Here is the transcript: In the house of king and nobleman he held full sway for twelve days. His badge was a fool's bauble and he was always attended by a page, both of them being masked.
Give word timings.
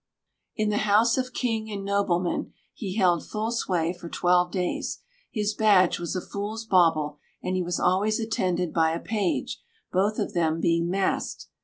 In 0.55 0.69
the 0.69 0.79
house 0.89 1.15
of 1.19 1.31
king 1.31 1.69
and 1.69 1.85
nobleman 1.85 2.53
he 2.73 2.95
held 2.95 3.23
full 3.23 3.51
sway 3.51 3.93
for 3.93 4.09
twelve 4.09 4.49
days. 4.51 4.97
His 5.29 5.53
badge 5.53 5.99
was 5.99 6.15
a 6.15 6.21
fool's 6.21 6.65
bauble 6.65 7.19
and 7.43 7.55
he 7.55 7.61
was 7.61 7.79
always 7.79 8.19
attended 8.19 8.73
by 8.73 8.93
a 8.93 8.99
page, 8.99 9.61
both 9.91 10.17
of 10.17 10.33
them 10.33 10.59
being 10.59 10.89
masked. 10.89 11.49